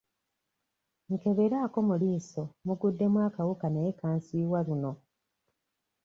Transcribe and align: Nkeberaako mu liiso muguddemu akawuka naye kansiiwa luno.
Nkeberaako 1.13 1.77
mu 1.87 1.95
liiso 2.01 2.43
muguddemu 2.65 3.17
akawuka 3.27 3.65
naye 3.69 3.91
kansiiwa 3.99 4.59
luno. 4.67 4.91